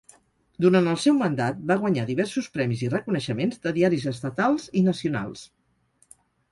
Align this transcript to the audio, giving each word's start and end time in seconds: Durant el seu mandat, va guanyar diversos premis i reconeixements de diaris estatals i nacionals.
Durant 0.63 0.87
el 0.93 0.97
seu 1.03 1.17
mandat, 1.19 1.59
va 1.73 1.77
guanyar 1.83 2.07
diversos 2.09 2.49
premis 2.57 2.83
i 2.87 2.91
reconeixements 2.95 3.63
de 3.67 3.75
diaris 3.79 4.11
estatals 4.17 4.69
i 4.83 4.87
nacionals. 4.93 5.49